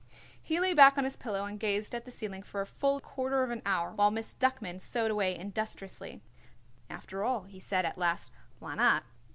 He 0.41 0.59
lay 0.59 0.73
back 0.73 0.97
on 0.97 1.03
his 1.03 1.15
pillow 1.15 1.45
and 1.45 1.59
gazed 1.59 1.93
at 1.93 2.05
the 2.05 2.09
ceiling 2.09 2.41
for 2.41 2.65
fully 2.65 2.97
a 2.97 3.01
quarter 3.01 3.43
of 3.43 3.51
an 3.51 3.61
hour, 3.67 3.91
while 3.91 4.09
Miss 4.09 4.33
Duckman 4.33 4.81
sewed 4.81 5.11
away 5.11 5.35
industriously. 5.37 6.23
"After 6.89 7.23
all," 7.23 7.43
he 7.43 7.59
said 7.59 7.85
at 7.85 7.99
last, 7.99 8.31
"why 8.57 8.73
not? 8.73 9.03